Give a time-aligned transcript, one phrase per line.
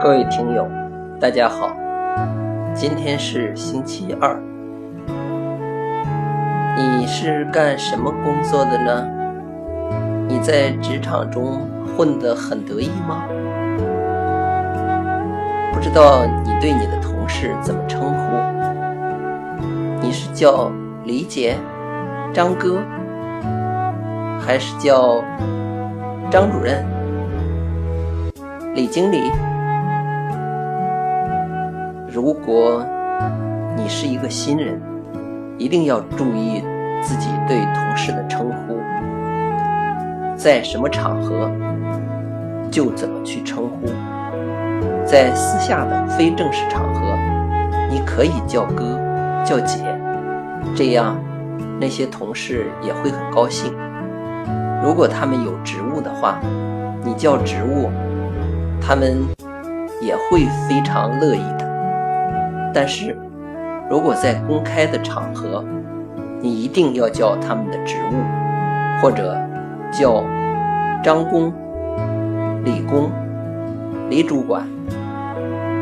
[0.00, 0.68] 各位听友，
[1.20, 1.70] 大家好，
[2.72, 4.40] 今天是星期二。
[6.76, 9.08] 你是干什么工作的呢？
[10.28, 13.24] 你在职场中混得很得意吗？
[15.72, 18.36] 不知道你对你的同事怎么称呼？
[20.00, 20.70] 你是叫
[21.04, 21.56] 李姐、
[22.32, 22.78] 张哥，
[24.38, 25.24] 还是叫
[26.30, 26.84] 张主任、
[28.76, 29.32] 李经理？
[32.12, 32.84] 如果
[33.74, 34.78] 你是一个新人，
[35.56, 36.62] 一定要注意
[37.00, 38.78] 自己对同事的称呼，
[40.36, 41.50] 在什么场合
[42.70, 43.86] 就怎么去称呼。
[45.06, 47.00] 在私下的非正式场合，
[47.88, 49.00] 你可以叫哥、
[49.42, 49.82] 叫姐，
[50.74, 51.16] 这样
[51.80, 53.72] 那些同事也会很高兴。
[54.84, 56.38] 如果他们有职务的话，
[57.02, 57.88] 你叫职务，
[58.86, 59.26] 他们
[60.00, 62.70] 也会非常乐意的。
[62.72, 63.16] 但是，
[63.90, 65.64] 如果在公开的场合，
[66.40, 69.36] 你一定要叫他们的职务，或者
[69.90, 70.22] 叫
[71.02, 71.52] 张工、
[72.64, 73.10] 李工、
[74.08, 74.62] 李主管，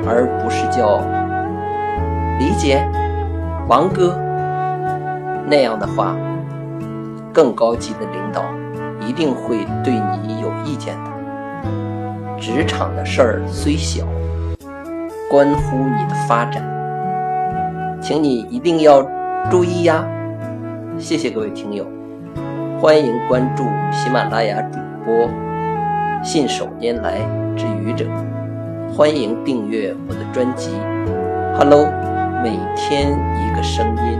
[0.06, 0.98] 而不是叫
[2.38, 2.82] 李姐、
[3.68, 4.18] 王哥。
[5.46, 6.16] 那样的话，
[7.34, 8.42] 更高级的领导
[9.06, 9.92] 一定会对
[10.26, 11.10] 你有意见的。
[12.44, 14.04] 职场的事儿虽小，
[15.30, 16.62] 关乎你的发展。
[18.02, 19.02] 请你一定要
[19.50, 20.04] 注意呀！
[20.98, 21.86] 谢谢各位听友，
[22.78, 25.26] 欢迎关注喜马拉雅主播
[26.22, 27.14] 信手拈来
[27.56, 28.04] 之愚者，
[28.94, 30.68] 欢迎订阅我的专辑。
[31.56, 31.86] Hello，
[32.42, 34.13] 每天一个声音。